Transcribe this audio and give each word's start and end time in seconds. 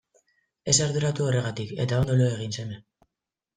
Ez 0.73 0.73
arduratu 0.85 1.27
horregatik 1.27 1.75
eta 1.85 2.01
ondo 2.01 2.19
lo 2.25 2.29
egin 2.33 2.59
seme. 2.61 2.83